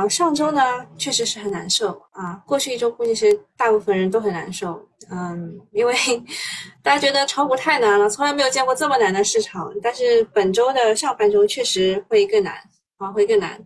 [0.00, 0.62] 啊，上周呢
[0.96, 4.80] 确实是很难受啊，过去一周估计是大部分人都很难受，
[5.10, 5.94] 嗯，因为
[6.82, 9.70] 大家觉得炒股太难了，从来没有见过这么难的市场。
[9.82, 12.54] 但是本周的上半周确实会更难
[12.96, 13.62] 啊，会更难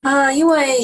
[0.00, 0.80] 啊，因为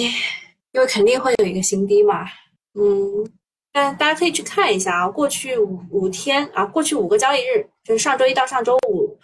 [0.72, 2.26] 因为肯定会有一个新低嘛，
[2.74, 3.26] 嗯，
[3.72, 9.18] 但大家可以去看一下啊，过去五五天啊，过去五个交易日，就是上周一到上周五。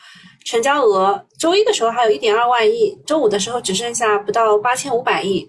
[0.48, 5.46] 成交额周一的时候还有一点二万亿，周五的时候只剩下不到八千五百亿，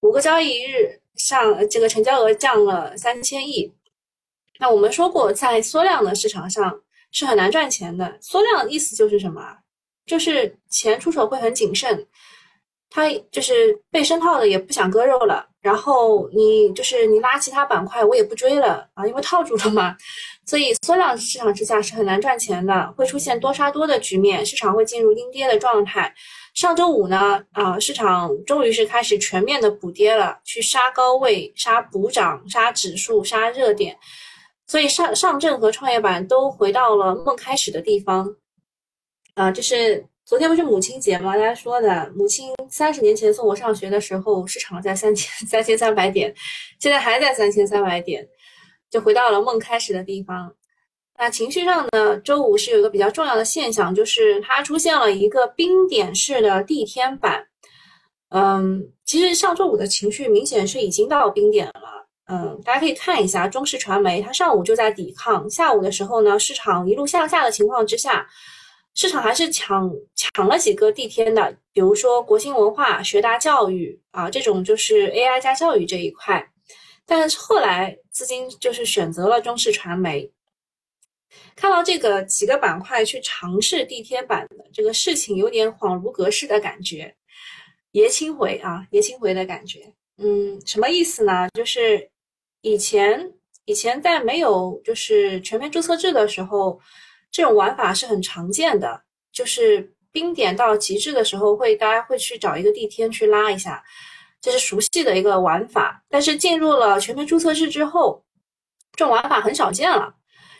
[0.00, 3.72] 五个交易日上这个成交额降了三千亿。
[4.58, 6.80] 那我们说过，在缩量的市场上
[7.12, 8.18] 是很难赚钱的。
[8.20, 9.40] 缩量的意思就是什么？
[10.04, 12.04] 就是钱出手会很谨慎，
[12.90, 15.46] 他就是被深套的也不想割肉了。
[15.60, 19.96] 然后你就是你拉其他板块，我也不追了啊，因为套住了嘛。
[20.46, 26.12] 所以缩量市场之下是很难赚钱的，会出现多杀多的局面，市场会进入阴跌的状态。
[26.54, 33.96] 上周五呢，啊，市场终于是开始全面的补跌了，去杀高位、杀补涨、杀指数、杀热点，
[34.66, 38.34] 所以上上证和创业板都回到了梦开始的地方。
[39.34, 41.36] 啊，就是昨天不是母亲节吗？
[41.36, 46.34] 大家说的，母亲三十年前送我上学的时候，市场在三千三千三百点，
[46.80, 48.26] 现在还在三千三百点。
[48.90, 50.52] 就回到了梦开始的地方。
[51.18, 52.16] 那情绪上呢？
[52.20, 57.46] 周五是有一个比较重要的现象，就是它出现了一个冰点式的地天板。
[58.30, 62.08] 嗯，其实上周五的情绪明显是已经到冰点了。
[62.26, 68.26] 嗯，大家可以看一下中视传媒，它上午就在抵抗，下午的时候呢，市场一路向下的情况之下，
[68.94, 76.49] 市场还是抢抢了几个地天的，比如说国新文化、学达教育啊，这种就是 AI 加教育这一块。
[77.10, 80.30] 但是后来资金就是选择了中视传媒，
[81.56, 87.12] 看到这个几个板块去尝试地天板的这个事情，有点恍如隔世的感觉，
[87.90, 89.92] 爷青回啊，爷青回的感觉。
[90.18, 91.48] 嗯，什么意思呢？
[91.52, 92.08] 就是
[92.60, 93.32] 以前
[93.64, 96.80] 以前在没有就是全面注册制的时候，
[97.32, 99.02] 这种玩法是很常见的，
[99.32, 103.82] 就是冰点到极致的时候，会大家会去找一个地天去拉一下。
[104.42, 108.24] 这是熟悉的一个玩法，但是进入了全民注册制之后，
[108.96, 110.14] 这种玩法很少见了。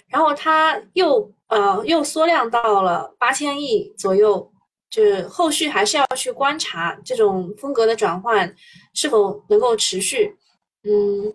[0.07, 4.53] 然后它又呃又缩量到了八千亿左右，
[4.91, 8.55] 就是后续还是要去观察这种风格的转换
[8.93, 10.37] 是否能够持续。
[10.85, 11.33] 嗯，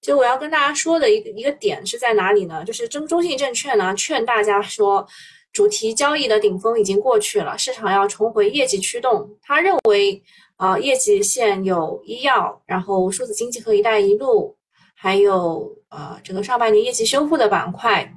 [0.00, 2.64] 就我要跟大家说的一个一个点是在哪里呢？
[2.64, 5.04] 就是中中信证券呢劝大家说，
[5.52, 9.36] 主题交易的顶峰已经过去了，市场要重回业绩驱动。
[9.42, 10.22] 他认为。
[10.62, 14.56] 啊，业绩线有医药，然后数字经济和一带一路，
[14.94, 18.14] 还有呃整个上半年业绩修复的板块，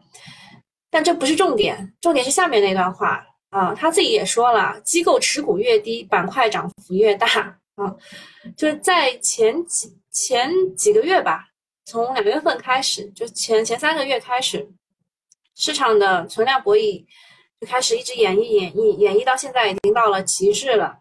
[0.92, 7.26] 但这不是重点，重点是下面那段话啊，他自己也说了，机构持股越低，板块涨幅越大
[7.74, 7.96] 啊，
[8.56, 11.48] 就是在前几前几个月吧，
[11.86, 14.70] 从两月份开始，就前前三个月开始，
[15.56, 17.04] 市场的存量博弈
[17.60, 21.00] 就开始一直演绎演绎演绎到现在已经到了极致了。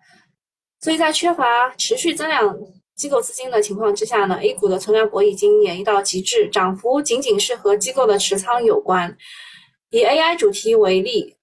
[0.84, 2.54] 所以在缺乏持续增量
[2.94, 9.16] 机构资金的情况之下呢，A 股的存量博已经演绎到极致，涨幅仅仅是和机构的持仓有关。
[9.88, 11.38] 以 AI 主题为例，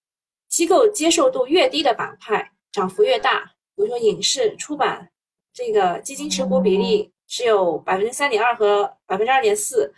[0.47, 3.39] 机构接受度越低的板块涨幅越大，
[3.75, 5.09] 比如说影视、出版，
[5.51, 9.91] 这个基金持股比例只有百分之三点二和百分之二点四，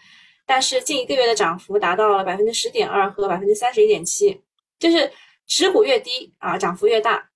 [0.45, 4.41] 但是近一个月的涨幅达到了百分之十点二和百分之三十一点七，
[4.79, 5.11] 就是
[5.47, 7.29] 持股越低啊，涨幅越大，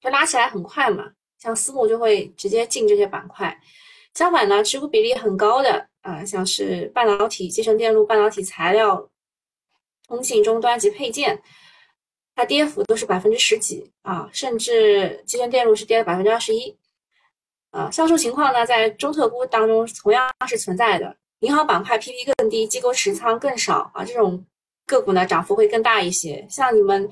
[0.00, 1.10] 就拉起来很快嘛。
[1.44, 3.54] 像私募就会直接进这些板块，
[4.14, 9.10] 相反呢，持股比例很高的啊，像是半导体、集成电路、半导体材料、
[10.08, 11.38] 通信终端及配件，
[12.34, 16.74] 它跌幅都是百分之十几啊，甚至集成电路是跌了百分之二十一。
[17.72, 21.14] 啊，销售情况呢，在中特估当中同样是存在的。
[21.40, 24.42] 银行板块 PP 更低，机构持仓更少啊，这种
[24.86, 26.46] 个股呢，涨幅会更大一些。
[26.48, 27.06] 像你们。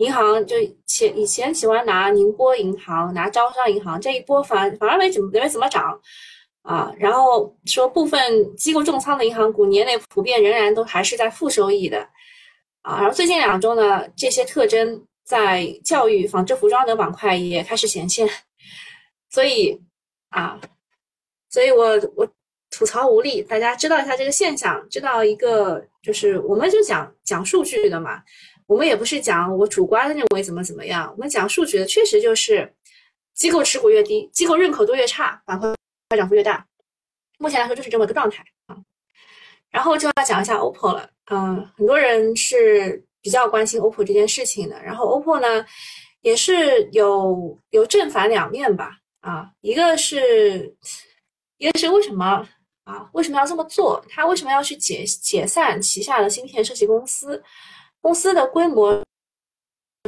[0.00, 0.56] 银行就
[0.86, 6.00] 前以前喜欢拿宁波银行、拿招商银行，这一波反反而没怎么没怎么涨
[6.62, 6.90] 啊。
[6.98, 12.00] 然后说部分机构重仓的银行股年内普遍仍然都还是在负收益的
[12.80, 12.96] 啊。
[12.96, 18.26] 然后最近两周呢，这些特征在教育、纺织、服装等板块也开始显现。
[19.28, 19.78] 所以
[20.30, 20.58] 啊，
[21.50, 22.26] 所以我我
[22.70, 28.22] 吐槽无力，大家知道一下这个现象，知道一个就是我们就讲讲数据的嘛。
[28.66, 32.72] 我们也不是讲我主观认为怎么怎么样，我们讲数据的，确实就是
[33.34, 35.74] 机构持股越低，机构认可度越差，板块
[36.16, 36.64] 涨幅越大。
[37.38, 38.76] 目前来说就是这么个状态啊。
[39.70, 44.80] 然后就要讲一下 OPPO 了，嗯，很多人是比较关心 OPPO 这件事情的。
[44.82, 45.66] 然后 OPPO 呢，
[46.22, 48.98] 也是有有正反两面吧。
[49.20, 50.74] 啊，一个是，
[51.58, 52.48] 一个是为什么
[52.84, 53.08] 啊？
[53.12, 54.04] 为什么要这么做？
[54.08, 57.42] 他为什么要去解解散旗下的芯片设计公司？
[58.00, 59.02] 公司的规模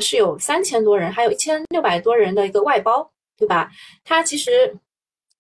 [0.00, 3.70] 是有三千多人，还有一千六百多人的一个外包，对吧？
[4.04, 4.74] 他其实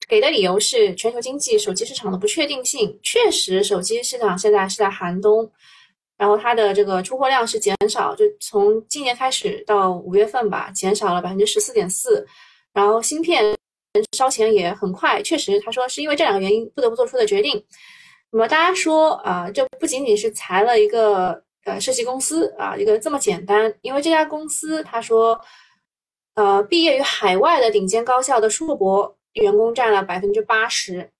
[0.06, 5.50] 给的理由是全球经济手机市场的不确定性，确实手机市场现在是在寒冬。
[6.18, 12.24] 然后它的这个出货量是减少，就从今年开始到五月份吧，减少了百分之十四点四。
[12.72, 13.56] 然后芯片
[14.16, 17.64] 烧钱也很快，确实，他说是因为这两个原因不得不做出的决定。
[18.30, 25.40] 那么大家说啊，这不仅仅是裁了一个呃设计公司啊，一个这么简单，因为这家公司他说，
[26.34, 31.10] 呃，毕业于海外的顶尖高校的硕博员工占了百分之八十，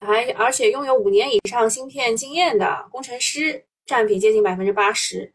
[0.00, 3.64] 还而且拥有五年以上芯片经验的工程师。
[3.86, 5.32] 占比接近百分之八十，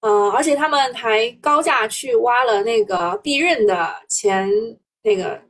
[0.00, 4.50] 呃，而且他们还高价去挖了那个避孕的钱，
[5.02, 5.40] 那个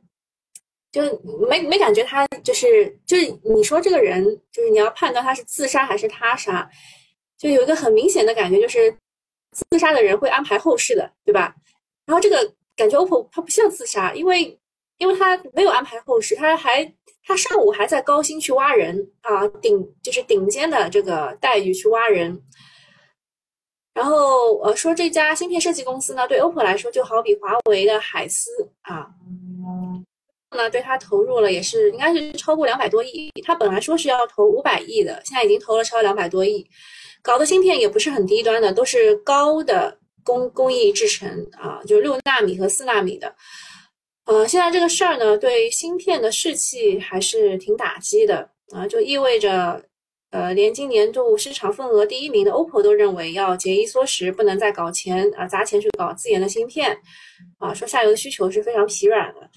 [0.91, 1.01] 就
[1.49, 6.69] 没没感觉他就是就是你说这个人就是你要判断他是自杀还是他杀，
[7.37, 8.95] 就有一个很明显的感觉就是
[9.51, 11.55] 自杀的人会安排后事的，对吧？
[12.05, 14.59] 然后这个感觉 OPPO 他不像自杀，因为
[14.97, 16.93] 因为他没有安排后事，他还。
[17.25, 22.37] 他上午还在高薪去挖人啊，顶就是顶尖的这个待遇去挖人。
[23.93, 28.49] 然后呃说这家芯片设计公司呢，对 OPPO 来说就好比华为的海思
[28.81, 29.07] 啊，
[30.55, 33.31] 那对他投入了也是应该是超过两百多亿。
[33.43, 36.67] 他本来说是要投五百亿的，现在已经投了超两百多亿，
[37.21, 43.35] 搞的芯片也不是很低端的，都是高的工工艺制成啊，就是六纳米和四纳米的。
[44.25, 49.83] 呃，现在这个事儿呢，对芯片的士气还是挺打击的啊，就意味着，
[50.33, 56.97] 呃，连今年度市场份额第一名的 OPPO 都认为要节衣缩食，不能再搞钱啊，砸钱去搞自研的芯片，
[57.59, 59.47] 啊，说下游的需求是非常疲软的，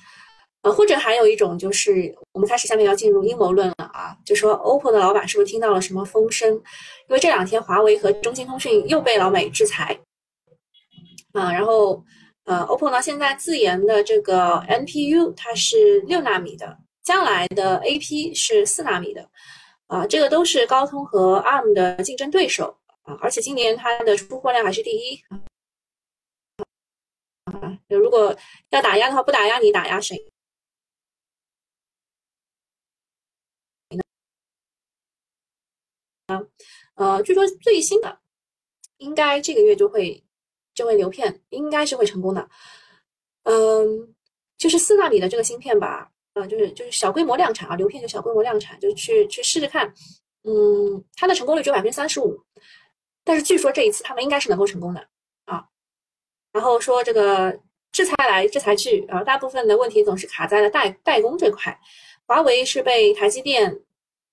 [0.60, 6.52] 啊，或者还有一种就是，我们开始下面要进入阴谋论了啊，就说 OPPO 的老板是不是听到了什么风声？
[7.08, 9.98] 因为这两天华为和中兴通讯又被老美制裁，
[11.32, 12.04] 啊，然后。
[12.44, 19.28] 呃，OPPO 呢现在自研的这个 NPU 它是六纳米的，将来的 AP 是四纳米的，
[19.86, 25.22] 啊，这个都是高通和 ARM 的竞争对手啊，而且今年它的出货量还是第一
[27.44, 28.36] 啊，如果
[28.70, 30.16] 要打压的话，不打压你打压谁？
[36.26, 36.42] 啊，
[36.94, 38.20] 呃，据说最新的
[38.98, 40.22] 应该这个月就会。
[40.76, 42.50] 就会流片应该是会成功的，
[43.44, 44.14] 嗯，
[44.58, 49.90] 就是四纳米的这个芯片吧，呃，就是就是小规模量产啊，流片就小规模量产，就去去试试看，
[50.44, 52.38] 嗯，它的成功率只有百分之三十五，
[53.24, 55.00] 但是据说这一次他们应该是能够成功的
[55.46, 55.64] 啊，
[56.52, 57.58] 然后说这个
[57.90, 61.74] 制裁来制裁去啊，大部分的问题总是卡在了代代工这块，
[62.26, 63.80] 华为是被台积电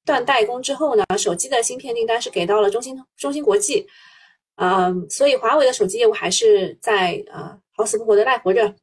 [0.06, 3.88] 断代工之后呢，手机的芯片订单是给到了中芯中芯国际。
[4.58, 8.76] 嗯，所以华为的手机业务还是在呃好死不活的赖活着。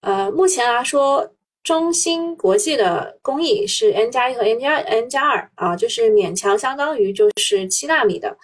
[0.00, 1.33] 呃，目前来说，
[1.64, 8.36] 中芯国际的工艺是 N 加一和 N 加 N 加二啊，就是勉强相当于就是七纳米的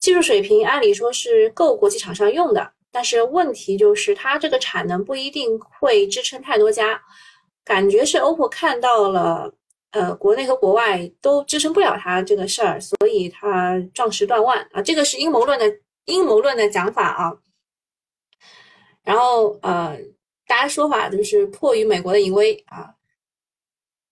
[0.00, 2.72] 技术水平，按理说是够国际厂商用的。
[2.90, 7.02] 但是问题就是它这个产能不一定会支撑太多家，
[7.64, 9.52] 感觉是 OPPO 看到了，
[9.90, 15.66] 呃，国内和国外都支撑不了它这个事儿，所以它壮士断腕啊，这个是阴谋论的。
[16.06, 17.32] 阴谋论的讲法啊，
[19.04, 19.96] 然后呃，
[20.52, 22.94] 大家说法就是迫于美国的淫威啊，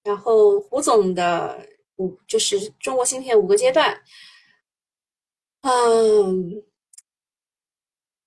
[0.03, 4.01] 然后胡总的五就是中国芯片五个阶段，
[5.61, 6.63] 嗯，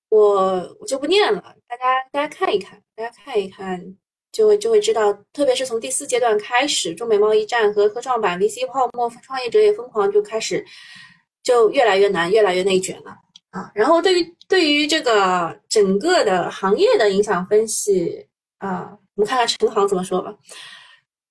[0.10, 3.98] 我我就不念了，大家大家看一看，大家看一看
[4.32, 10.63] 就会就会知道，特别是从第四阶段开始，中美贸易战和科创板 VC 泡沫，创业者也疯狂，就开始
[11.41, 13.17] 就越来越难，越来越内卷了。
[13.54, 20.36] 啊，然后对于对于这个整个的行业的影响分析啊，我们看看陈航怎么说吧。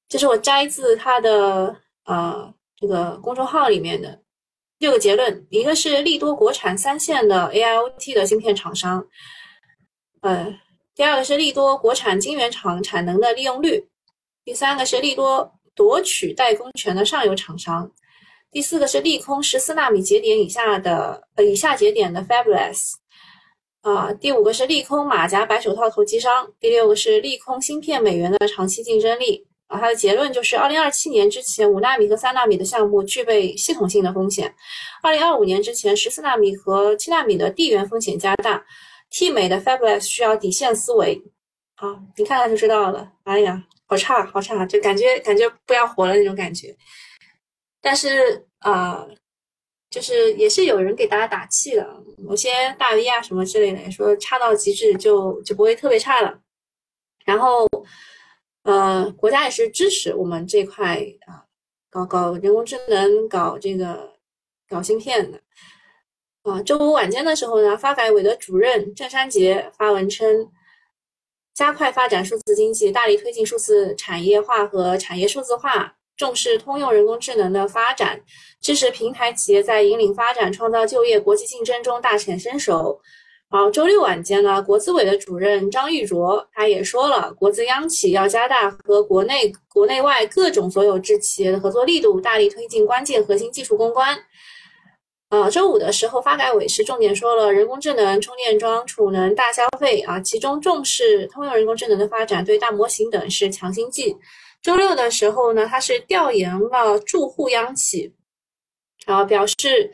[0.08, 4.22] 这是我摘自他的呃这个公众号里面的
[4.78, 9.04] 六个结论，一个是利多国产三线的 AIoT 的芯片厂商，
[10.20, 10.56] 呃，
[10.94, 13.88] 第二个是利多国产晶圆厂产能的利用率，
[14.44, 17.90] 第三个是利多夺取代工权的上游厂商。
[18.52, 22.92] 第四个是利空十四纳米节点以下的呃以下节点的 Fabless，
[23.80, 29.46] 啊，第五个是利空马甲白手套投机商，第六个是利空芯片美元的长期竞争力。
[29.68, 34.54] 啊，它的结论就是二零二七年之前五纳米和三纳米的项目具备系统性的风险，
[35.02, 38.62] 二零二五年之前十四纳米和七纳米的地缘风险加大
[39.10, 41.22] ，T 美的 Fabless 需要底线思维。
[41.74, 43.10] 好，你看看就知道了。
[43.24, 46.76] 哎呀，好差，好差，就感觉感觉不要活了那种感觉。
[47.82, 49.06] 但是啊，
[49.90, 51.86] 就是也是有人给大家打气的，
[52.16, 56.40] 某些大 V 啊什么之类的，说差到极致就就不会特别差了。
[57.26, 57.68] 然后，
[58.62, 60.96] 呃，国家也是支持我们这块
[61.26, 61.44] 啊，
[61.90, 64.14] 搞搞人工智能，搞这个
[64.68, 65.40] 搞芯片的。
[66.42, 70.50] 啊，周五晚间的时候呢，发改委的主任郑山杰发文称。
[71.54, 78.20] 加快发展数字经济，大力推进数字产业化和产业数字化，重视通用人工智能的发展，
[78.60, 83.00] 支持平台企业在引领发展、创造就业、国际竞争中大显身手。
[83.50, 94.18] 好周六晚间呢，国资委的主任张玉卓他也说了，国资央企要加大和国内国内外各种所有制企业的合作力度，大力推进关键核心技术攻关。
[95.28, 104.16] 呃，周五的时候，发改委是重点说了人工智能、充电桩、储能大消费啊，其中重视通用人工智能的发展，对大模型等是强心剂。
[104.62, 108.14] 周六的时候呢，他是调研了住户央企，
[109.04, 109.92] 然后表示，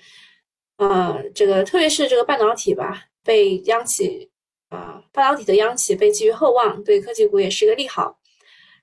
[0.76, 4.30] 呃，这个特别是这个半导体吧，被央企
[4.68, 8.18] 啊，半导体的央企被寄予厚望，对科技股也是一个利好。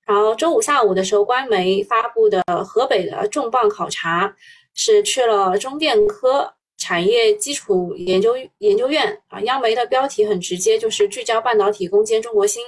[0.06, 4.36] 然后周五下午的时候，官媒发布的河北的重磅考察。
[4.77, 12.62] 是去了中电科产业基础研究研究院啊，央媒的标题很直接，就是聚焦半导体攻坚中国芯。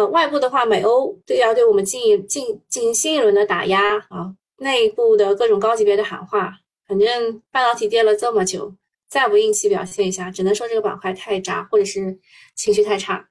[0.00, 6.56] 呃，外部的话，美欧对要对我们进进进行新一轮的打压啊，内部的各种高级别的喊话，
[6.88, 8.74] 反正半导体跌了这么久，
[9.10, 12.18] 再不硬气表现一下，只能说这个板块太渣，或者是
[12.56, 13.28] 情绪太差。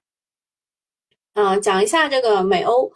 [1.34, 2.92] 嗯，讲一下这个美欧，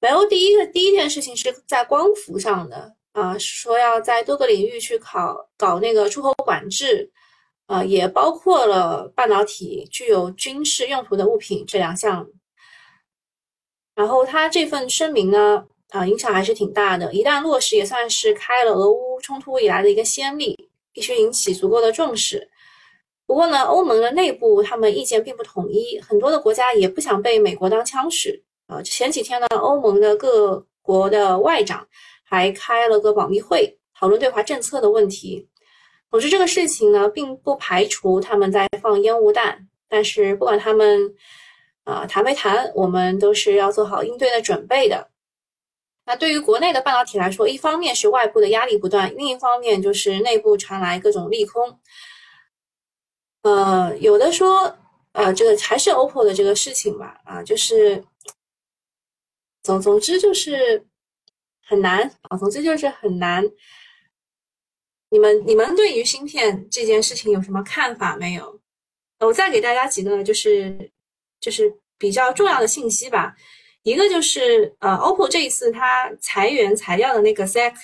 [0.00, 2.94] 美欧第一个第一件事情是在光伏上的。
[3.12, 7.10] 啊，说要在多个领域去考搞那个出口管制，
[7.66, 12.24] 呃，也包括了半导体具有军事用途的物品这两项。
[14.00, 17.12] 然后他这份声明呢，啊，影响还是挺大的。
[17.12, 20.56] 一旦落实，也算是开了俄乌冲突以来的一个先例，
[20.90, 22.48] 必须引起足够的重视。
[23.26, 28.42] 不过呢，欧盟的内部他们意见并不统一，很多的国家也不想被美国当枪使。
[28.68, 31.86] 啊，前几天呢，欧盟的各国的外长。
[32.24, 35.48] 还开了个保密会，讨论对华政策的问题。
[36.12, 39.66] 总之，这个事情呢，并不排除他们在放烟雾弹。
[39.88, 41.12] 但是，不管他们
[41.84, 45.10] 啊谈没谈，我们都是要做好应对的准备的。
[46.06, 51.80] 那对于国内的半导体来说，一方面是外部的压力不断，另一方面就是内部传来各种利空。
[53.42, 54.76] 呃，有的说，
[55.12, 58.04] 呃，这个还是 OPPO 的这个事情吧，啊，就是
[59.62, 60.84] 总总之就是。
[61.62, 63.48] 很难啊，总之就是很难。
[65.08, 68.60] 你们你们对于芯片这件事情有什么看法没有？
[69.20, 70.90] 我再给大家几个就是
[71.40, 73.34] 就是比较重要的信息吧。
[73.82, 77.76] 一个就是呃，OPPO 这一次它裁员裁掉的那个 z e k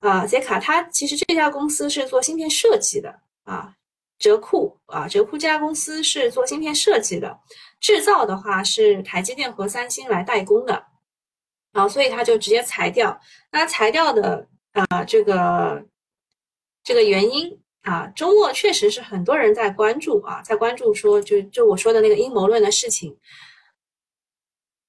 [0.00, 3.74] 啊 z e k 它其实这家公司是做芯片设计的啊。
[4.16, 7.36] 哲库啊，哲库这家公司是做芯片设计的，
[7.80, 10.72] 制造的话是台积电和三星来代工的。
[11.72, 13.20] 然后，所以他就直接裁掉。
[13.50, 15.84] 那裁掉的啊，这个
[16.84, 23.16] 这个原因啊，周末确实是很多人在关注啊，在关注说，就就我说的那个阴谋论的事情。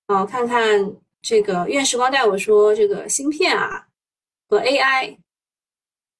[0.07, 3.87] 啊，看看这个院士光带我说，这个芯片啊
[4.49, 5.17] 和 AI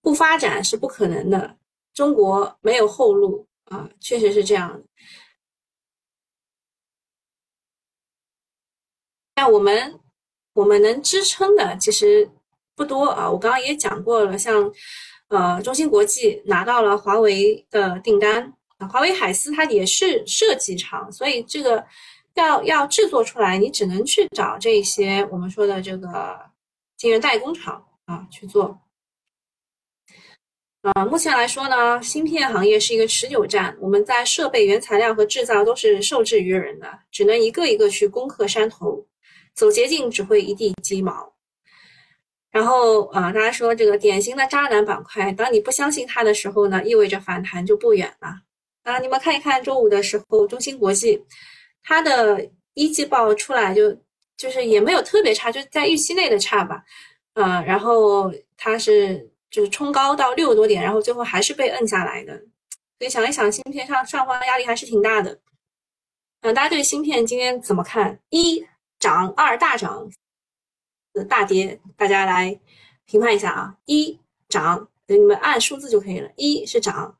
[0.01, 1.57] 不发展是不可能的，
[1.93, 4.83] 中国没有后路啊，确实是这样。
[9.35, 9.99] 那我们。
[10.55, 12.31] 我们能支撑的其实
[12.77, 14.71] 不多啊，我刚刚也讲过了，像
[15.29, 21.85] 呃中芯国际拿到了华为的订单啊，华为海思它也是设计厂，所以这个
[22.35, 26.39] 要要制作出来，你只能去找这些我们说的这个
[26.97, 28.79] 晶圆代工厂啊去做。
[30.81, 39.03] 啊，目前来说呢，芯片行业是一个持久战，我们在设备、原材料和制造都是受制于人的，只能一个一个去攻克山头。
[39.55, 41.33] 走捷径只会一地鸡毛，
[42.55, 48.29] 然后啊，大家说这个典型的渣男板块，当你不相信它的时候呢，意味着反弹就不远了
[48.83, 48.97] 啊！
[48.99, 51.21] 你们看一看周五的时候，中芯国际
[51.83, 53.93] 它的一季报出来就
[54.37, 56.81] 就是也没有特别差，就在预期内的差吧，
[57.33, 62.37] 啊，然后它是就是冲高到六多点，然后最后还是被摁下来的，
[62.99, 65.37] 所以想一想，芯片上上方压力还是挺大的。
[66.39, 68.17] 嗯，大家对芯片今天怎么看？
[68.29, 68.65] 一。
[68.97, 70.09] 涨二大涨，
[71.23, 72.59] 大跌，大家来
[73.05, 73.77] 评判一下啊！
[73.85, 74.19] 一
[74.49, 76.31] 涨，你们按数字就可以了。
[76.35, 77.17] 一是涨，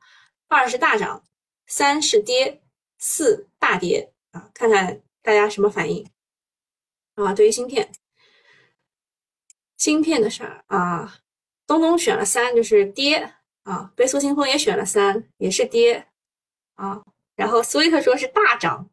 [0.48, 1.24] 二是大涨，
[1.66, 2.62] 三是跌，
[2.98, 4.50] 四大跌啊！
[4.52, 6.08] 看看大家什么反应？
[7.14, 7.90] 啊，对于芯片，
[9.78, 11.20] 芯片的事儿啊，
[11.66, 16.08] 东东选了三，就是跌啊，倍速清风也选了三，也是跌
[16.74, 17.02] 啊，
[17.34, 18.90] 然后 sweet 说是大涨，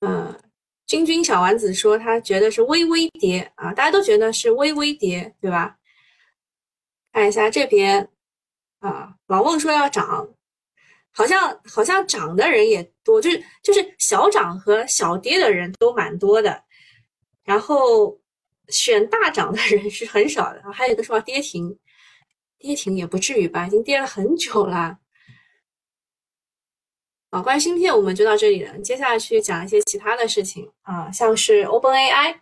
[0.00, 0.40] 嗯，
[0.86, 5.76] 君君小丸子说他觉得是微微跌啊，大家都觉得是微微跌，对吧？
[7.12, 8.08] 看一下这边
[8.80, 10.28] 啊，老孟说要涨。
[11.16, 16.64] 好像好像涨的人也多，就是就是小涨和小跌的人都蛮多的，
[17.44, 18.20] 然后
[18.66, 20.60] 选大涨的人是很少的。
[20.72, 21.78] 还有一个说跌停，
[22.58, 24.98] 跌停也不至于吧，已经跌了很久了。
[27.34, 32.36] 啊，关于芯片我们就到这里了，接下去讲一些其他的事情啊，像是 OpenAI。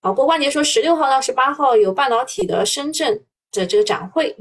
[0.00, 4.36] 啊，郭冠杰说十六号到十八号有半导体的深圳的这个展会。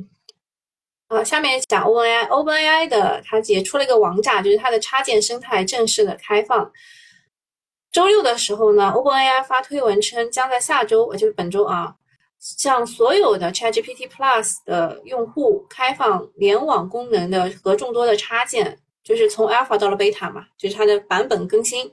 [1.08, 6.70] 啊，下面讲 OpenAI，OpenAI 的它也出了一个王炸，就是它的插件生态正式的开放。
[7.90, 11.96] 周六的时候呢，OpenAI 发推文称，将在下周，就是本周啊，
[12.38, 18.78] 向所有的 ChatGPT Plus 的用户开放联网功能的和众多的插件，
[19.08, 21.90] 就是从 Alpha 到了 Beta 嘛，就是它的版本更新，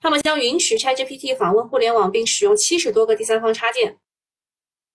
[0.00, 3.98] 他们将允许 ChatGPT 访问互联网并使用七十多个第三方插件。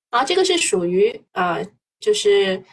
[0.10, 1.66] 啊，这个是属于呃，
[2.00, 2.64] 就是。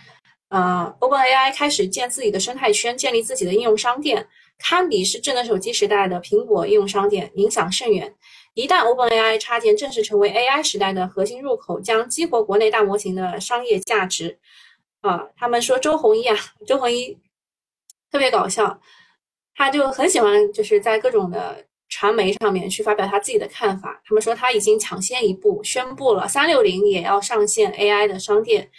[0.48, 8.14] 呃，OpenAI 开始建自己的生态圈，建立自己的应用商店，堪比是智能手机时代的苹果应用商店，影响甚远。
[8.54, 14.38] 一旦 OpenAI 插件正式成为 AI 时代的核心入口，将激活国内大模型的商业价值。
[15.00, 17.18] 啊，他们说周鸿祎啊，周鸿祎
[18.10, 18.80] 特别搞笑，
[19.54, 24.00] 他就很喜欢就是在各种的传媒上面去发表他自己的看法。
[24.04, 28.70] 他们说他已经抢先一步宣布了，三六零也要上线 AI 的商店。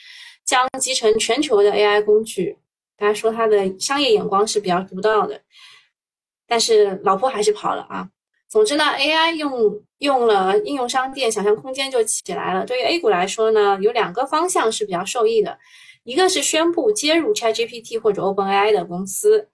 [0.45, 2.57] 将集成全球的 AI 工具，
[2.95, 5.41] 大家说他的商业眼光是比较独到的，
[6.47, 8.07] 但是老婆还是跑了啊。
[8.47, 12.65] 总之呢，AI 用用了应用商店，想象空间就起来了。
[12.65, 15.59] 对于 A 股来说呢，有两个方向是比较受益的，
[16.07, 19.49] 一个是宣布接入 ChatGPT 或者 OpenAI 的公司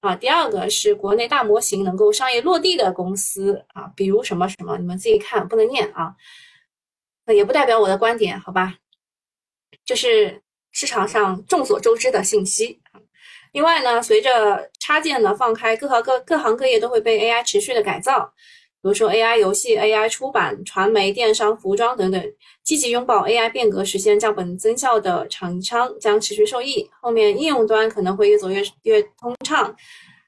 [0.00, 6.14] 啊，第二个是国内大模型能够商业落地的公司啊，比如什么什么，你们自己看，不能念啊，
[7.26, 8.76] 那也不代表我的观点，好吧？
[9.84, 10.42] 就是
[10.72, 12.80] 市场上众所周知的信息
[13.52, 18.32] 另外呢，随着插件的放开，各行各各行各业都会被 AI 持续的改造。
[18.80, 22.22] 比如说 AI 游戏、AI 出版、传媒、电商、服装等等，
[22.62, 26.88] 积极拥抱 AI 变革，实现降本增效的厂商将持续受益。
[27.00, 29.74] 后面应用端可能会越走越越通畅，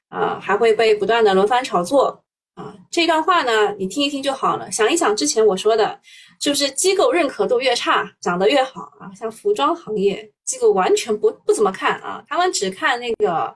[0.09, 2.21] 啊，还会被不断的轮番炒作。
[2.55, 4.69] 啊，这段话呢，你听一听就好了。
[4.69, 5.97] 想一想之前我说的，
[6.41, 9.07] 是不是机构认可度越差，涨得越好啊？
[9.15, 13.55] 像服装行业，机构完全不不怎么看啊，他们只看那个，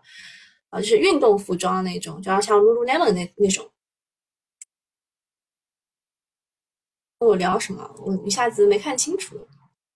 [0.69, 3.69] 呃，就是运动服装那种，就要像 Lululemon 那那种。
[7.19, 7.95] 跟我聊什么？
[7.99, 9.47] 我一下子没看清楚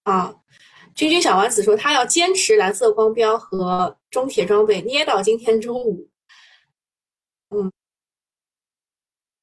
[0.04, 0.36] 啊。
[0.96, 6.10] 君君小丸子说他要坚持蓝色光标和中铁装备，捏到今天中午。
[7.50, 7.72] 嗯。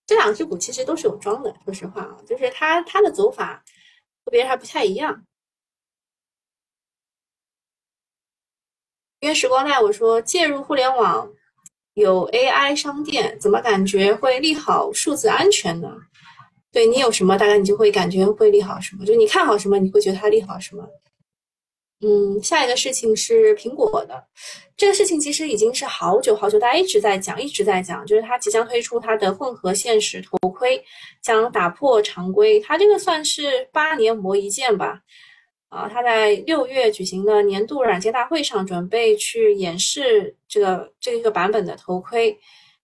[0.06, 3.64] 这两只股其实都是有装的，说实话啊，就是它它的走法
[4.24, 5.24] 和别人还不太一样。
[9.20, 11.32] 因为时光带我说介入互联网
[11.94, 15.88] 有 AI 商店，怎么感觉会利好数字安全呢？
[16.76, 20.86] 对你有什么，大概你就会感觉会利好什么，就你看好什么，你会觉得它利好什么。
[22.02, 24.22] 嗯，下一个事情是苹果的，
[24.76, 30.78] 这个事情其实已经是好久好久，大家一直在讲，一直在讲，就是它即将推出它的混合现实头盔，
[31.22, 32.60] 将打破常规。
[32.60, 35.00] 它这个算是八年磨一剑吧？
[35.70, 42.38] 啊，它在六月举行的年度软件大会上，准备去演示这个这一个版本的头盔，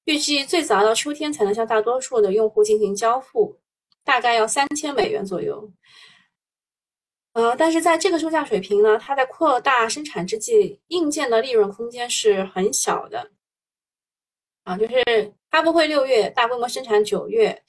[0.07, 3.55] 预计最早到秋天才能向大多数的用户进行交付，
[4.05, 5.71] 大概要三千美元左右。
[7.35, 13.31] 呃，但是在这个售价水平呢，它在扩大生产之际，硬件的利润空间是很小的，
[14.65, 17.63] 啊，就是发布会六月，大规模生产九月，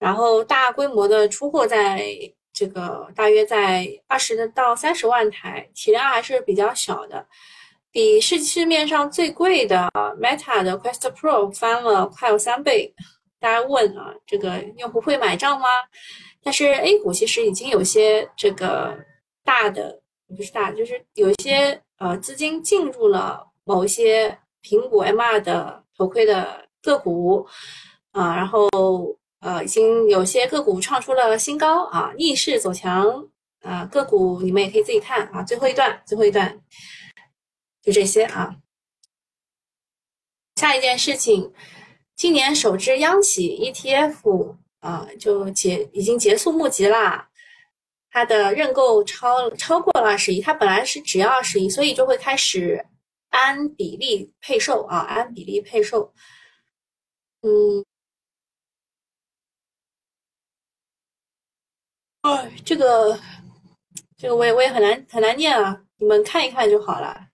[0.00, 2.10] 然后大规模的出货在
[2.52, 7.24] 这个大约在二十到三十万台，体量还是比较小的，
[7.92, 9.88] 比市市面上最贵的
[10.20, 12.92] Meta 的 Quest Pro 翻了快有三倍。
[13.40, 15.66] 大家问啊，这个用户会买账吗？
[16.42, 18.96] 但是 A 股其实已经有些这个
[19.44, 20.00] 大的
[20.36, 27.46] 不是大，就是有一些呃资金进入了某一些苹果 MR 的头盔的个股
[28.12, 28.68] 啊，然后
[29.40, 33.28] 呃已经有些个股创出了新高啊，逆势走强
[33.62, 36.60] 啊，个股你们也可以自己看啊，最后一段最后一段
[37.82, 38.56] 就这些啊。
[40.56, 41.52] 下一件事情
[42.18, 47.30] 今年首支央企 ETF 啊，就结已经结束募集啦。
[48.10, 52.84] 它的认购超超过了二十亿，它本来是只要二十亿，所以就会开始
[53.28, 56.12] 按比例配售啊，按比例配售。
[57.42, 57.84] 嗯，
[62.22, 63.16] 哎，这个
[64.16, 67.27] 这个我也我也很难很难念啊，你们看一看就好了。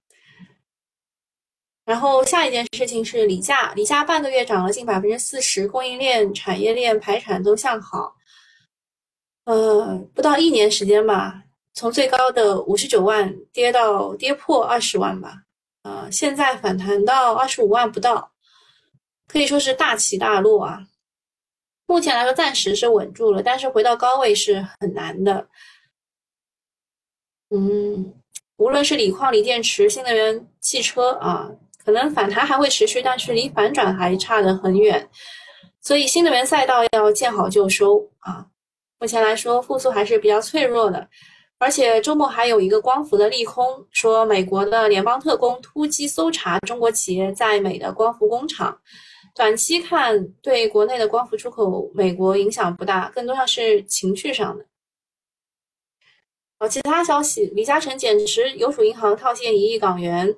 [1.84, 8.16] 然后下一件事情是锂价，锂价半个月涨了近百分之四十，供应链、产业链排产都向好。
[9.44, 11.42] 呃，不到一年时间吧，
[11.74, 15.42] 从最高的五十九万跌到跌破二十万吧。
[15.82, 18.32] 呃，现在反弹到二十五万不到，
[19.28, 20.86] 可以说是大起大落啊。
[21.84, 25.46] 目前来说暂时是稳住了，但是回到高位是很难的。
[27.50, 28.14] 嗯，
[28.56, 31.50] 无论是锂矿、锂电池、新能源汽车啊。
[31.84, 35.08] 可能反弹还会持续，但是离反转还差得很远，
[35.80, 38.46] 所以新能源赛道要见好就收啊。
[38.98, 41.06] 目前来说，复苏还是比较脆弱的，
[41.58, 48.78] 而且周末还有一个光伏的利空，说美国的联邦特工突击搜查中国企业在美的光伏工厂，
[49.34, 54.64] 短期看对国内的光伏出口美国影响不大，更多像是情绪上的。
[56.58, 60.34] 好，其他消息，李嘉诚减持邮储银行套现一亿港元。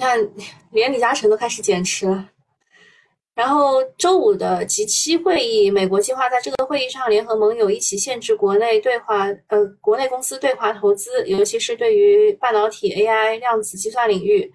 [0.00, 0.18] 你看，
[0.70, 2.26] 连李嘉诚都开始减持了。
[3.34, 14.50] 然后周五的 G 七会议，美国计划在这个会议上联合盟友一起限制国内对华呃国内公司对华投资，尤其是对于半导体、AI、量子计算领域。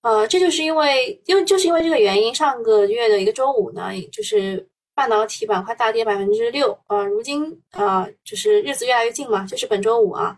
[0.00, 6.74] 呃，这就是因为，因为就是因为这个原因，上个月的一个周五呢，就是半导体板块大跌百分之六。
[6.86, 10.34] 呃，如今啊，就是日子越来越近嘛，就是本周五啊。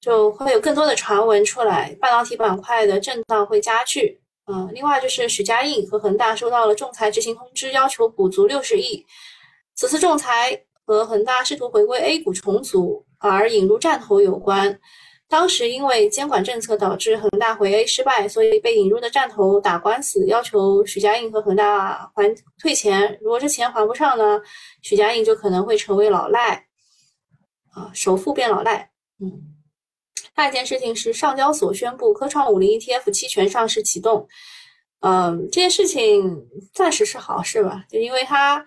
[0.00, 4.20] 就会有更多的传闻出来，半导体板块的震荡会加剧。
[4.50, 9.04] 嗯，另外就是许家印和恒大收到了仲裁执行通知，要求补足六十亿。
[9.74, 14.80] 此次仲裁和恒大试图回归 A 股重组而引入战投有关。
[15.28, 23.18] 当时因为监管政策导致恒大回 A 失败，所以被引入的战投打官司，要求许家印和恒大还退钱。
[23.20, 24.40] 如果这钱还不上呢，
[24.80, 26.66] 许家印就可能会成为老赖，
[27.74, 28.90] 啊，首富变老赖。
[29.20, 29.57] 嗯。
[30.36, 34.26] 下一件事情是上交所宣布科创五零 ETF 期权上市启动，
[35.00, 37.84] 嗯，这件事情暂时是好事吧？
[37.90, 38.64] 就因为它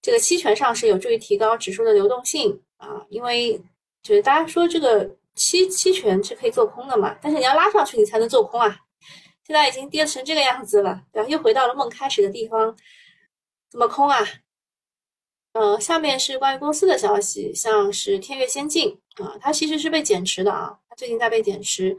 [0.00, 3.60] 这个期权上市有助于提高指数的流动性啊，因为
[4.02, 8.76] 就是大家说这个期期权是可以做空的嘛，但是你要拉上去你才能做空啊，
[9.46, 11.28] 现在已经跌成这个样子了，对吧？
[11.28, 12.76] 又回到了梦开始的地方，
[13.70, 14.18] 怎么空啊？
[15.52, 20.74] 呃，下面是关于公司的消息，像是天越先进啊，它其实是被减持的啊。
[20.88, 21.96] 它最近在被减持，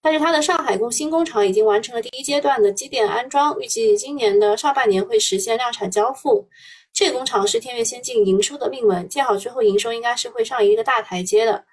[0.00, 6.48] 但是它的上海工新工厂已经完成了第一阶段的机电安装，预计今年的上半年会实现量产交付。
[6.92, 11.64] 这个工厂是天越先进营收的命门，建好之后营收应该是会上一个大台阶的。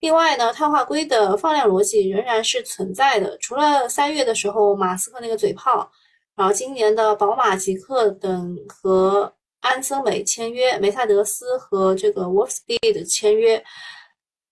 [0.00, 5.90] 另外呢，碳化硅的放量逻辑仍然是存在的，除了三月的时候马斯克那个嘴炮，
[6.36, 13.62] 然后今年的宝马、极客等和安森美签约，梅赛德斯和这个 Wolfspeed 签约。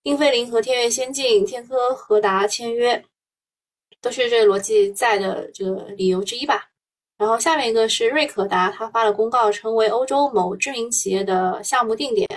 [0.03, 3.03] 英飞凌和天越先进、天科和达签约，
[4.01, 6.69] 都是这个逻辑在的这个理由之一吧。
[7.17, 12.27] 然后下面一个是瑞可达，他发了公告，成为欧洲某知名企业的项目定点，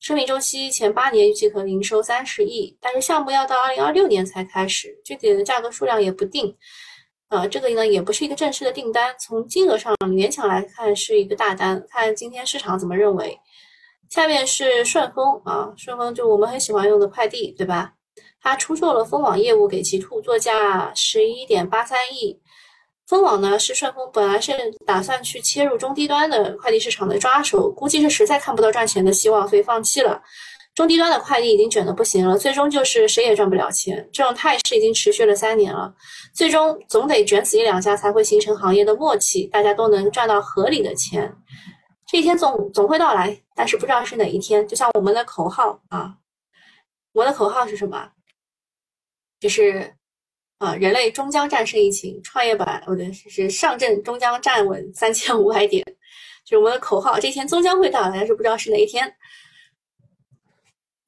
[0.00, 6.54] 生命周期前八年预计可营收三十亿，但是项目要到二零二六年才开始，具体的价格数量也不定。
[7.30, 13.38] 呃，这个呢也不是一个正式的订单，从金额上勉强来看是一个大单，看今天市场怎么认为。
[14.08, 17.92] 下面是顺丰啊，顺丰就我们很喜欢用的快递，对吧？
[18.40, 22.40] 它出售了蜂网业务给奇兔，作价十一点八三亿。
[23.06, 24.52] 蜂网呢是顺丰本来是
[24.86, 30.22] 打算去切入中低端的快递市场的抓手，估计是实在看不到赚钱的希望，所以放弃了。
[30.78, 34.08] 中低端的快递已经卷得不行了，最终就是谁也赚不了钱。
[34.12, 35.92] 这种态势已经持续了三年了，
[36.32, 41.34] 最终总得卷死一两家才会形成行业的默契，大家都能赚到合理的钱。
[42.06, 44.68] 这一天总总会到来，但是不知道是哪一天。
[44.68, 46.14] 就像我们的口号啊，
[47.12, 48.10] 我的口号是什么？
[49.40, 49.92] 就是
[50.58, 55.84] 啊，人类终将战胜疫情，创业板我的，是上证终将站稳三千五百点，
[56.46, 57.18] 就是我们的口号。
[57.18, 59.12] 这一天终将会到来，但是不知道是哪一天。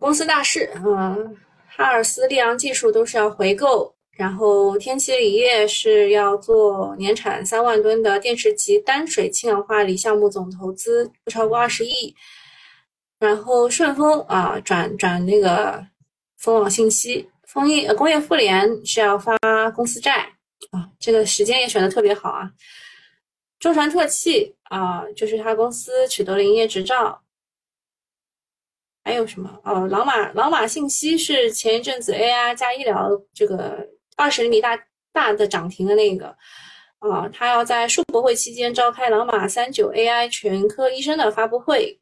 [0.00, 1.36] 公司大事，嗯，
[1.68, 3.94] 哈尔斯、利昂技术都是要回购。
[4.12, 12.14] 然后天齐锂业是要做年产三万吨的电池级单水氢氧化锂项目，总投资不超过二十亿。
[13.18, 15.82] 然后顺丰啊转转那个
[16.38, 19.36] 蜂网信息，丰业呃工业富联是要发
[19.74, 20.26] 公司债
[20.70, 22.50] 啊，这个时间也选的特别好啊。
[23.58, 27.20] 中传特气啊，就是他公司取得了营业执照。
[29.02, 29.60] 还有什么？
[29.64, 34.78] 哦，朗玛朗玛信息是前一阵子 AI 加医疗这个二十厘米大
[35.12, 36.36] 大的涨停的那个
[36.98, 41.98] 啊，他要在数博会期间召开朗玛三九 AI 全科医生的发布会。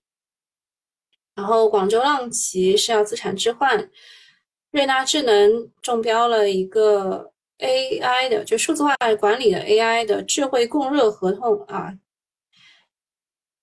[1.36, 3.88] 然后广州浪奇是要资产置换，
[4.72, 11.96] 瑞纳智能中标了一个 AI 的，就数字化管理的 AI 的智慧供热合同啊。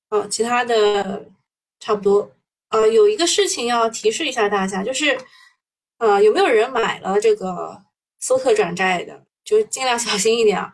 [0.09, 1.25] 好，其他的
[1.81, 2.31] 差不多。
[2.69, 5.17] 呃，有一个事情要提示一下大家，就是，
[5.99, 7.81] 呃，有没有人买了这个
[8.19, 9.23] 搜特转债的？
[9.43, 10.73] 就尽量小心一点啊，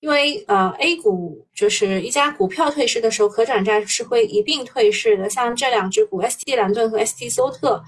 [0.00, 5.28] 因为呃，A 股就是一家股票退市的时候，可转债是会一并退市的。
[5.28, 7.84] 像这两只股，ST 蓝盾和 ST 搜特，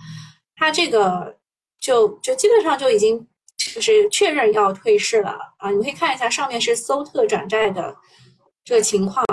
[0.55, 1.35] 它这个
[1.81, 5.71] 就就基本上就已经就是确认要退市了啊。
[5.71, 7.97] 你可以看一下上面是搜特转债的
[8.63, 9.25] 这个情况，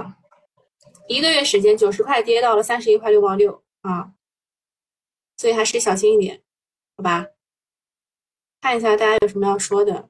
[1.10, 3.64] 一个月时间九十块跌到了三十一块六毛六。
[3.88, 4.12] 啊，
[5.38, 6.41] 所以还是小心一点，
[6.98, 7.28] 好吧？
[8.62, 10.10] 看一下大家有什么要说的。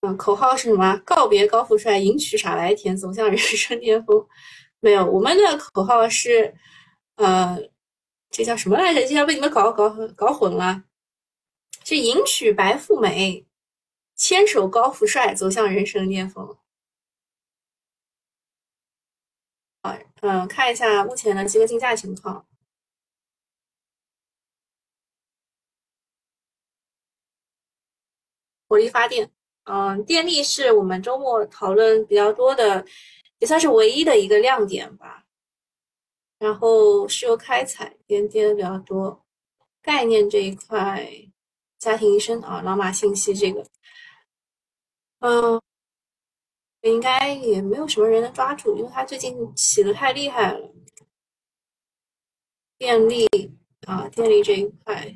[0.00, 0.96] 嗯，口号是什么？
[1.04, 4.26] 告别高富帅，迎娶傻白甜，走向人生巅峰。
[4.80, 6.54] 没有，我们的口号是，
[7.16, 7.58] 呃，
[8.30, 9.02] 这叫什么来着？
[9.02, 10.84] 这叫被你们搞搞搞混了。
[11.84, 13.46] 是迎娶白富美，
[14.14, 16.56] 牵手高富帅，走向人生巅峰。
[20.22, 22.46] 嗯，看一下目前的几个竞价情况。
[28.68, 29.30] 火力发电，
[29.64, 32.84] 嗯，电力是我们周末讨论比较多的，
[33.38, 35.24] 也算是唯一的一个亮点吧。
[36.38, 39.24] 然后石油开采跌跌的比较多，
[39.82, 41.08] 概念这一块，
[41.78, 43.64] 家庭医生啊，老马信息这个，
[45.20, 45.60] 嗯。
[46.86, 50.72] 应该也没有什么人能抓住，因为它最近起的太厉害了。
[52.78, 53.26] 电力
[53.86, 55.14] 啊，电力这一块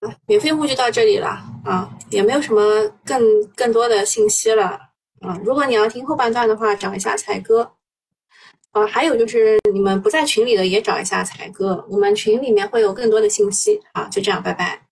[0.00, 1.28] 啊，免费户就到这里了
[1.64, 4.78] 啊，也没有什么更更多的信息了
[5.20, 5.40] 啊。
[5.42, 7.76] 如果你要听后半段的话，找一下才哥
[8.72, 8.86] 啊。
[8.86, 14.06] 还有就是你们不在群里的也找一下才哥，我们群里面会有更多的信息啊。
[14.08, 14.85] 就这样，拜拜。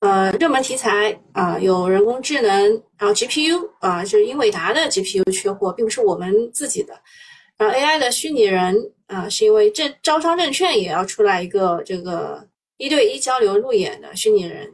[0.00, 7.00] 呃，热门题材啊，有人工智能，然后 GPU 啊，就是英伟达的 GPU 缺货，并不是我们自己的。
[7.56, 14.72] 然后 AI 的虚拟人啊，是因为证招商证券也要出来一个这个一对一交流路演的虚拟人。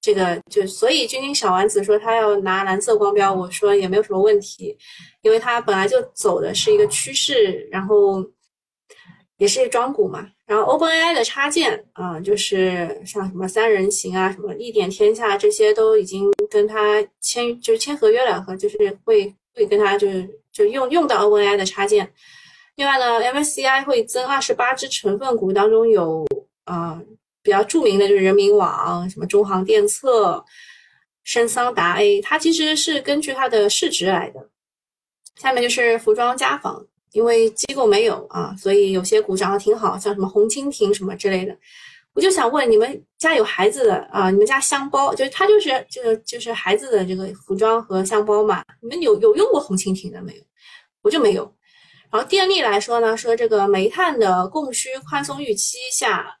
[0.00, 4.76] 这个就所以君君小丸子说他要拿蓝色光标，我说也没有什么问题，
[5.22, 8.24] 因为他本来就走的是一个趋势，然后
[9.36, 10.28] 也是庄股嘛。
[10.48, 22.10] 然后 OpenAI 的插件啊，就是像什么三人行啊，什么一点天下这些都已经跟他签，就是签合约了，和就是会会跟他就是就用用到 OpenAI 的插件。
[22.76, 26.24] 另外呢，MSCI 会增二十八只成分股，当中有
[26.64, 26.98] 啊
[27.42, 30.42] 比较著名的就是人民网、什么中航电测、
[31.24, 34.48] 深桑达 A，它其实是根据它的市值来的。
[35.36, 36.86] 下面就是服装家纺。
[37.12, 41.56] 因为机构没有啊，所以有些股涨得挺好，像什么红蜻蜓什么之类的。
[42.14, 48.64] 我就想问你们家有孩子的啊，你们家箱包就是它就是这个就是孩子的这个服装和箱包嘛？
[48.80, 50.42] 你们有有用过红蜻蜓的没有？
[51.02, 51.54] 我就没有。
[52.10, 56.38] 然后电力来说呢，说这个煤炭的供需宽松预期下，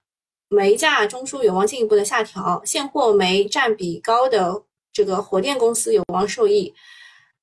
[0.48, 6.74] 煤价中枢有望进一步的下调，现货煤占比高的这个火电公司有望受益。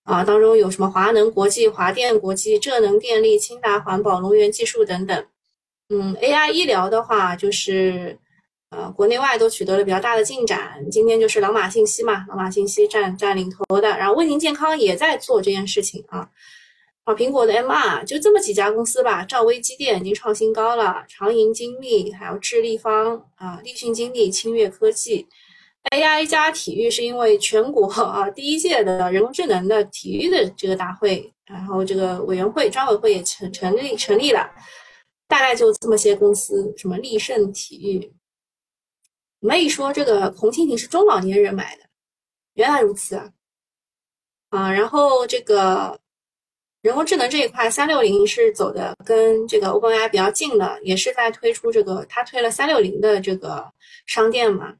[0.05, 5.25] 啊，当中有什么华能国际、华电国际、浙能电力、清达环保、龙源技术等等。
[5.89, 8.17] 嗯，AI 医疗的话，就是
[8.69, 10.85] 呃，国内外都取得了比较大的进展。
[10.91, 16.29] 今天就是朗玛信息嘛，朗玛信息占占领头的，然后卫宁健康也在做这件事情啊。
[17.05, 25.27] 啊，苹果的 MR 就这么几家公司吧，兆微机电已经创新高了，长盈精密，还有智立方啊，立讯精密、清越科技。
[25.91, 34.49] AI 加体育是因为全国啊第一届的人工智能的体育的这个大会，然后这个委员会专委会也成成立成立了，
[35.27, 38.11] 大概就这么些公司，什么立盛体育。
[39.41, 41.83] 我们一说这个红蜻蜓是中老年人买的，
[42.55, 43.31] 原来如此啊！
[44.49, 45.99] 啊，然后这个
[46.81, 53.71] 人工智能这一块，三六零是走的跟这个 OpenAI 比较近的，也是在推出这个，它推了三六零的这个
[54.07, 54.73] 商店嘛。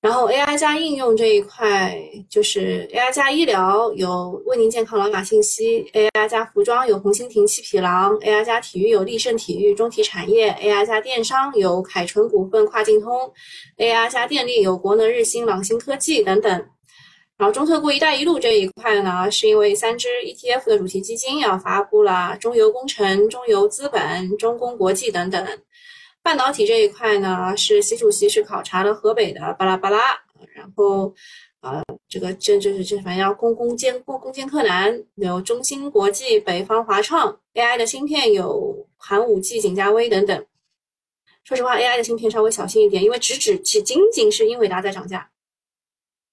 [0.00, 1.94] 然后 AI 加应用这一块，
[2.30, 13.30] 就是 AI 加医疗有为您健康老马信息，AI 加服装有红蜻蜓、七匹狼，AI 加体育有立盛体育、中体产业，AI 加电商有凯纯股份、跨境通
[13.76, 16.50] ，AI 加电力有国能、日新、朗新科技等等。
[17.36, 25.46] 然后中特估“一带一路”这一块呢，是因为三只 ETF 的主题基金要发布了，中油工程、中油资本、中公国际等等。
[26.22, 29.98] 半导体这一块呢，是习主席是考察了河北的巴拉巴拉，
[30.54, 31.14] 然后，
[31.60, 40.46] 呃，这个这这这反正要攻攻坚攻攻坚克难，有中芯国际、北方华创，AI 的芯片有寒武纪、景嘉微等等。
[41.42, 45.30] 说实话，AI 的芯片稍微小心一点，因为只只只仅仅是英伟达在涨价。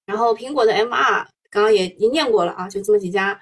[0.05, 3.39] 然后苹果的 MR 刚刚也也念过了啊，就这么几家。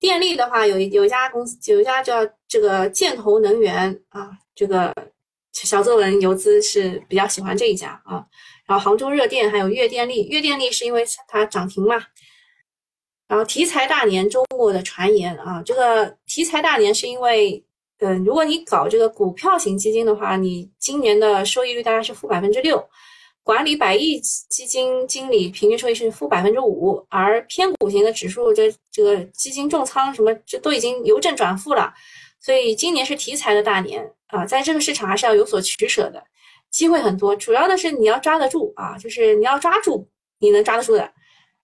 [0.00, 4.92] 电力的话，有一有一家公司，有一家叫这个箭头能源啊，这个。
[5.54, 8.26] 小作文游资是比较喜欢这一家啊，
[8.66, 11.96] 然后杭州热电还有粤电力，粤电力是因为它涨停嘛。
[13.26, 17.64] 然后题材大年周末的传言啊，这个题材大年是因为，
[18.00, 22.86] 嗯，如果你搞这个股票型基金的话，你今年的收益率大概是负百分之六，
[23.42, 31.94] 管理百亿基金经理平均收益是负百分之五，而偏股型的指数这这个基金重仓什么这都已经由正转负了。
[32.44, 36.22] 所以今年是题材的大年啊，在这个市场还是要有所取舍的，
[36.70, 40.06] 机会很多，主要的是你要抓得住啊，就是你要抓住
[40.40, 41.10] 你能抓得住的。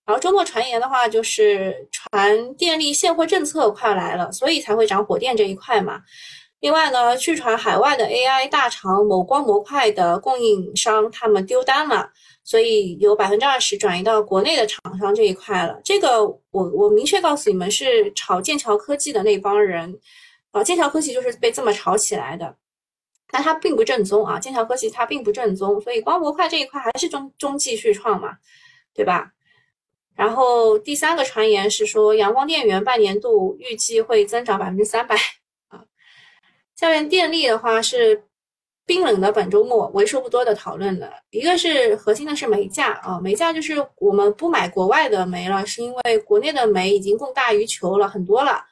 [0.06, 6.00] 然后周末传言的话，就是传电力现货政策快要来了，所以才会涨火电这一块嘛。
[6.60, 12.10] 另外呢，据传海外的 AI 大厂某光模块的供应商他们丢单了，
[12.42, 15.78] 所以有百分之二十转移到国内的厂商这一块了。
[15.84, 19.94] 这个我我明确告诉你们，是炒剑桥科技的那帮人。
[20.52, 22.56] 啊，剑桥科技就是被这么炒起来的，
[23.30, 24.38] 但它并不正宗啊。
[24.38, 28.36] 剑桥科技它并不正宗，所以光模块这一块还是中中继续创嘛，
[28.92, 29.32] 对吧？
[30.16, 35.16] 然后第三个传言是说，阳光电源半年度预计会增长百分之三百
[35.68, 35.84] 啊。
[36.76, 38.24] 下面电力的话是
[38.84, 48.62] 冰冷的本周末为数不多的讨论的一个是核心的是煤价啊，煤价就是我们不买国外的煤了，是因为国内的煤已经供大于求了很多了。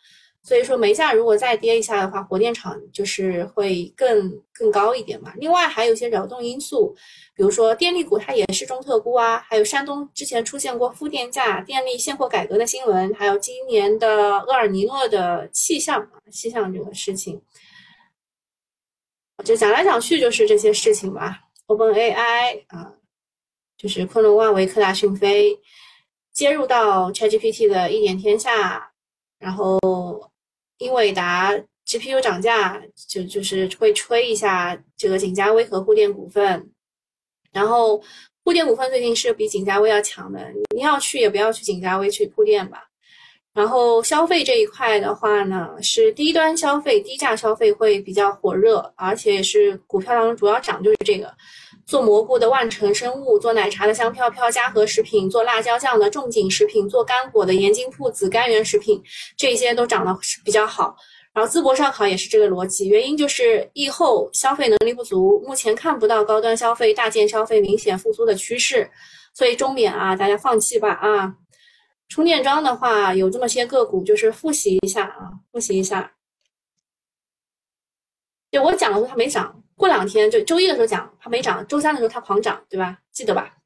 [0.48, 5.30] 所以说煤价如果再跌一下的话，火电厂就是会更更高一点嘛。
[5.36, 6.96] 另外还有一些扰动因素，
[7.34, 17.42] 比如说电力股它也是中特估啊，还有山东之前出现过负电价、电力现货改革的新闻，还有今年的厄尔尼诺的气象气象这个事情，
[19.44, 21.40] 就讲来讲去就是这些事情吧。
[21.66, 22.94] Open AI 啊，
[23.76, 25.60] 就是昆仑万维、科大讯飞
[26.32, 28.92] 接入到 ChatGPT 的一点天下，
[29.38, 29.78] 然后。
[30.78, 31.52] 英伟达
[31.86, 36.70] GPU 涨价，就就是会吹一下这个景嘉微和沪电股份，
[37.52, 38.02] 然后
[38.44, 42.84] 沪电股份最近是比景嘉微要强的，你要去也不要去景嘉微，去沪电吧。
[43.54, 51.34] 然后消费这一块的话呢，是低端消费、低价消费会比较火热，而且是股票当中主要涨就是这个。
[51.88, 59.02] 做蘑菇的万成生物，做奶茶的香飘飘嘉禾食品，做辣椒酱的仲景食品，做干果的盐津铺子甘源食品，
[59.38, 60.94] 这些都涨得比较好。
[61.32, 68.90] 然后淄博烧烤也是这个逻辑，原因就是疫后消费能力不足，目前看不到高端消费、大件消费明显复苏的趋势，
[69.32, 71.36] 所以中免啊，大家放弃吧啊。
[72.10, 76.12] 充电桩的话，有这么些个股，就是复习一下啊，复习一下。
[78.50, 79.62] 就我讲的时候它没涨。
[79.78, 82.98] 过两天就周一的时候讲它没涨，周三的时候它狂涨，对吧？
[83.12, 83.56] 记得吧？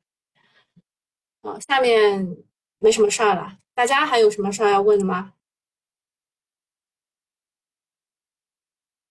[1.42, 2.36] 好，下面
[2.78, 5.32] 没什么事儿了，大家还有什么事儿要问的吗？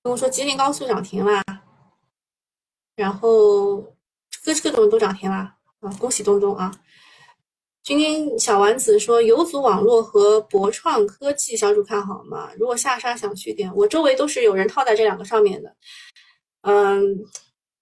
[0.04, 1.42] 跟我说吉林高速涨停了，
[2.96, 3.82] 然后
[4.46, 5.92] 各各种都涨停了啊！
[6.00, 6.72] 恭喜东东啊！
[7.84, 12.52] 君君小丸子说游族网络和博创科技小主看好吗？
[12.58, 15.76] 如果下杀想去点，我周围都是有人套在这两个上面的。
[16.62, 17.26] 嗯，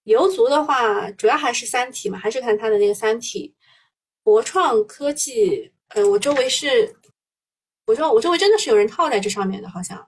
[0.03, 3.55] 游族的话，主要还是三体嘛，还是看它的那个三体。
[4.23, 6.95] 博创科技，呃，我周围是，
[7.85, 10.07] 我说我周围真的是有人套在这上面的，好像，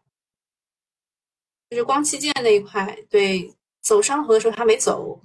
[1.69, 5.19] 就是光器件那一块，对，走商河的时候他没走。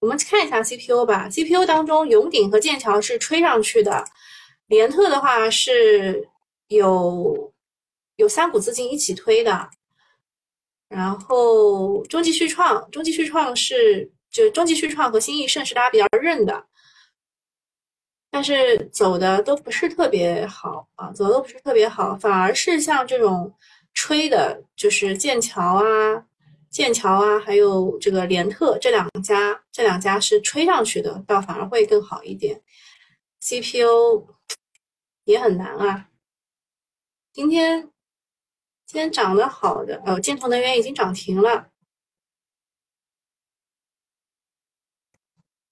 [0.00, 4.04] 我们看一下 CPU 吧，CPU 当中，永鼎和剑桥是吹上去的，
[4.66, 6.28] 联特的话是
[6.68, 7.52] 有
[8.14, 9.70] 有三股资金一起推的。
[10.88, 16.66] 然后中继续创，中继续创是就中继续创和新易盛是大家比较认的，
[18.30, 23.54] 但是走的都不是特别好啊，走的都不是特别好，反而是像这种
[23.94, 26.24] 吹的，就是剑桥啊、
[26.70, 32.62] 剑桥啊，还有这个联特这两家，这两家是吹上去的，倒反而会更好一点。
[33.40, 34.26] CPU
[35.24, 36.08] 也很难啊。
[37.32, 37.90] 今天
[38.88, 41.68] 今天涨得好的哦，建投能源已经涨停了，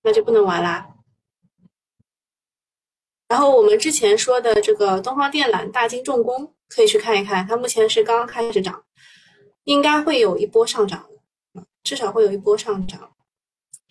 [0.02, 0.86] 那就不能玩啦。
[3.26, 8.84] 然后我们之前说的这个东方电缆、大金重工可以去看一看，它目前是刚刚开始涨，
[9.64, 11.08] 应该会有一波上涨
[11.84, 13.16] 至少会有一波上涨。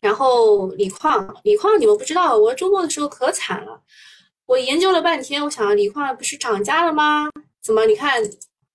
[0.01, 3.82] 然后锂矿，锂矿你们不知道，我周末的时候可惨了，
[4.45, 7.28] 我研究了半天，我想锂矿不是涨价了吗？
[7.63, 8.21] 怎么你看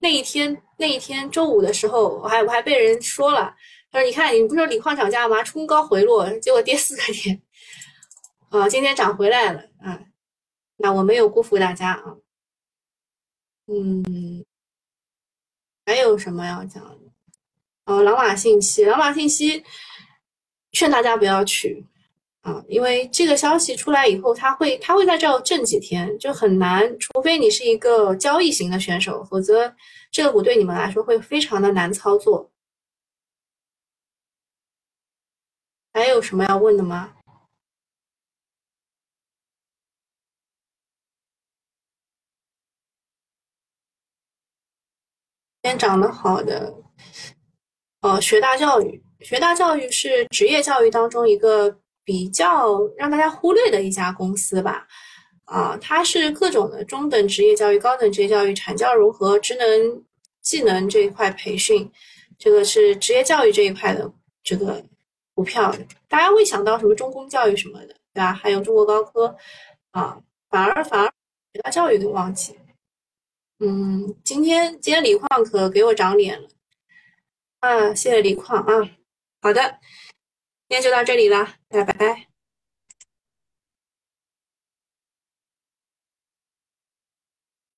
[0.00, 3.54] 那一天那一天周五的时候，我还我还被人说了，
[3.90, 5.42] 他说你看你不是说锂矿涨价吗？
[5.42, 7.40] 冲高回落，结果跌四个点，
[8.48, 10.00] 啊，今天涨回来了啊。
[10.78, 12.16] 那我没有辜负大家啊，
[13.66, 14.44] 嗯，
[15.84, 17.12] 还有什么要讲的？
[17.84, 19.62] 哦，朗玛信息，朗玛信息，
[20.72, 21.86] 劝大家不要去
[22.42, 29.74] 啊，因为这个消息出来以后，它会它会在这儿震几天，就很难，除非你是一个交易型的选手，否则
[30.10, 32.50] 这个股对你们来说会非常的难操作。
[35.92, 37.14] 还有什么要问的吗？
[45.62, 46.74] 先涨得好的，
[48.00, 51.78] 呃，学大教育，学大教育是职业教育当中一个
[52.10, 54.84] 比较让大家忽略的一家公司吧，
[55.44, 60.04] 啊，它是各种的中等职业教育、高等职业教育、产教融合、职能
[60.42, 61.88] 技能这一块培训，
[62.36, 64.84] 这个是职业教育这一块的这个
[65.36, 65.72] 股票，
[66.08, 68.32] 大家会想到什么中公教育什么的，对吧？
[68.32, 69.36] 还有中国高科，
[69.92, 71.06] 啊，反而反而
[71.52, 72.58] 学大教育给忘记。
[73.60, 76.48] 嗯，今天今天锂矿可给我长脸了
[77.60, 77.94] 啊！
[77.94, 78.90] 谢谢锂矿啊，
[79.42, 79.62] 好的，
[80.68, 82.29] 今天就到这里了，拜拜。